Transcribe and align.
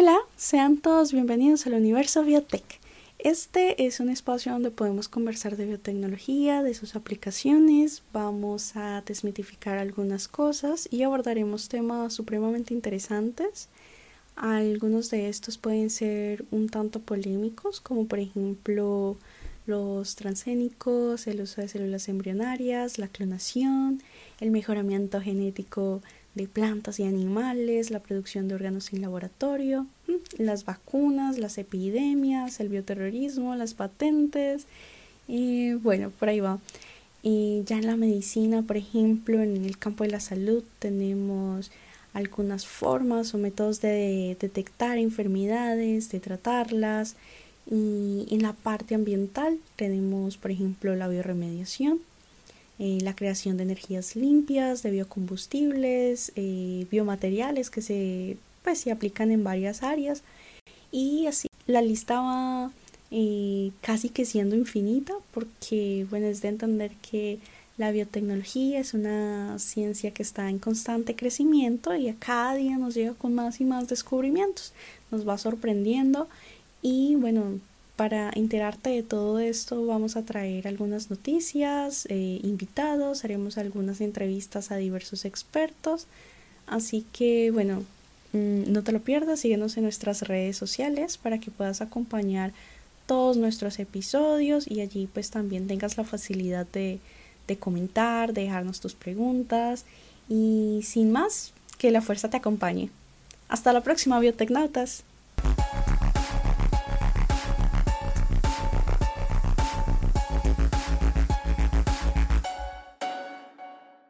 Hola, 0.00 0.20
sean 0.36 0.76
todos 0.76 1.12
bienvenidos 1.12 1.66
al 1.66 1.74
universo 1.74 2.22
Biotech. 2.22 2.78
Este 3.18 3.84
es 3.84 3.98
un 3.98 4.10
espacio 4.10 4.52
donde 4.52 4.70
podemos 4.70 5.08
conversar 5.08 5.56
de 5.56 5.66
biotecnología, 5.66 6.62
de 6.62 6.72
sus 6.74 6.94
aplicaciones, 6.94 8.04
vamos 8.12 8.76
a 8.76 9.02
desmitificar 9.04 9.76
algunas 9.76 10.28
cosas 10.28 10.86
y 10.88 11.02
abordaremos 11.02 11.68
temas 11.68 12.12
supremamente 12.12 12.74
interesantes. 12.74 13.70
Algunos 14.36 15.10
de 15.10 15.28
estos 15.28 15.58
pueden 15.58 15.90
ser 15.90 16.44
un 16.52 16.68
tanto 16.68 17.00
polémicos, 17.00 17.80
como 17.80 18.06
por 18.06 18.20
ejemplo 18.20 19.16
los 19.68 20.16
transgénicos, 20.16 21.26
el 21.26 21.42
uso 21.42 21.60
de 21.60 21.68
células 21.68 22.08
embrionarias, 22.08 22.98
la 22.98 23.08
clonación, 23.08 24.02
el 24.40 24.50
mejoramiento 24.50 25.20
genético 25.20 26.02
de 26.34 26.48
plantas 26.48 26.98
y 27.00 27.04
animales, 27.04 27.90
la 27.90 28.00
producción 28.00 28.48
de 28.48 28.54
órganos 28.54 28.92
en 28.92 29.02
laboratorio, 29.02 29.86
las 30.38 30.64
vacunas, 30.64 31.38
las 31.38 31.58
epidemias, 31.58 32.60
el 32.60 32.68
bioterrorismo, 32.68 33.54
las 33.56 33.74
patentes, 33.74 34.66
y 35.26 35.74
bueno, 35.74 36.10
por 36.18 36.28
ahí 36.28 36.40
va. 36.40 36.58
Y 37.22 37.62
ya 37.66 37.76
en 37.76 37.86
la 37.86 37.96
medicina, 37.96 38.62
por 38.62 38.76
ejemplo, 38.76 39.42
en 39.42 39.64
el 39.64 39.78
campo 39.78 40.04
de 40.04 40.10
la 40.10 40.20
salud 40.20 40.62
tenemos 40.78 41.70
algunas 42.14 42.66
formas 42.66 43.34
o 43.34 43.38
métodos 43.38 43.80
de 43.80 44.36
detectar 44.40 44.98
enfermedades, 44.98 46.10
de 46.10 46.20
tratarlas. 46.20 47.16
Y 47.70 48.26
en 48.30 48.42
la 48.42 48.54
parte 48.54 48.94
ambiental 48.94 49.58
tenemos, 49.76 50.36
por 50.38 50.50
ejemplo, 50.50 50.94
la 50.94 51.08
bioremediación, 51.08 52.00
eh, 52.78 52.98
la 53.02 53.14
creación 53.14 53.56
de 53.56 53.64
energías 53.64 54.16
limpias, 54.16 54.82
de 54.82 54.90
biocombustibles, 54.90 56.32
eh, 56.36 56.86
biomateriales 56.90 57.70
que 57.70 57.82
se, 57.82 58.36
pues, 58.64 58.78
se 58.80 58.90
aplican 58.90 59.30
en 59.30 59.44
varias 59.44 59.82
áreas. 59.82 60.22
Y 60.90 61.26
así 61.26 61.48
la 61.66 61.82
lista 61.82 62.20
va 62.20 62.70
eh, 63.10 63.72
casi 63.82 64.08
que 64.08 64.24
siendo 64.24 64.56
infinita 64.56 65.14
porque, 65.32 66.06
bueno, 66.08 66.26
es 66.26 66.40
de 66.40 66.48
entender 66.48 66.92
que 67.10 67.38
la 67.78 67.92
biotecnología 67.92 68.80
es 68.80 68.92
una 68.92 69.58
ciencia 69.58 70.10
que 70.12 70.22
está 70.22 70.50
en 70.50 70.58
constante 70.58 71.14
crecimiento 71.14 71.94
y 71.94 72.08
a 72.08 72.16
cada 72.18 72.54
día 72.54 72.76
nos 72.76 72.94
llega 72.94 73.14
con 73.14 73.34
más 73.34 73.60
y 73.60 73.64
más 73.64 73.88
descubrimientos. 73.88 74.72
Nos 75.10 75.26
va 75.26 75.38
sorprendiendo 75.38 76.28
y 76.82 77.16
bueno, 77.16 77.60
para 77.96 78.30
enterarte 78.34 78.90
de 78.90 79.02
todo 79.02 79.40
esto 79.40 79.84
vamos 79.84 80.16
a 80.16 80.22
traer 80.22 80.68
algunas 80.68 81.10
noticias, 81.10 82.06
eh, 82.08 82.38
invitados, 82.44 83.24
haremos 83.24 83.58
algunas 83.58 84.00
entrevistas 84.00 84.70
a 84.70 84.76
diversos 84.76 85.24
expertos. 85.24 86.06
Así 86.68 87.04
que 87.12 87.50
bueno, 87.50 87.82
mm, 88.34 88.70
no 88.70 88.84
te 88.84 88.92
lo 88.92 89.00
pierdas, 89.00 89.40
síguenos 89.40 89.76
en 89.76 89.82
nuestras 89.82 90.22
redes 90.22 90.56
sociales 90.56 91.18
para 91.18 91.40
que 91.40 91.50
puedas 91.50 91.80
acompañar 91.80 92.52
todos 93.06 93.36
nuestros 93.36 93.80
episodios 93.80 94.70
y 94.70 94.80
allí 94.80 95.08
pues 95.12 95.30
también 95.30 95.66
tengas 95.66 95.96
la 95.96 96.04
facilidad 96.04 96.66
de, 96.72 97.00
de 97.48 97.56
comentar, 97.58 98.32
de 98.32 98.42
dejarnos 98.42 98.78
tus 98.78 98.94
preguntas 98.94 99.86
y 100.28 100.82
sin 100.84 101.10
más, 101.10 101.52
que 101.78 101.90
la 101.90 102.02
fuerza 102.02 102.30
te 102.30 102.36
acompañe. 102.36 102.90
Hasta 103.48 103.72
la 103.72 103.80
próxima, 103.82 104.20
biotecnautas. 104.20 105.02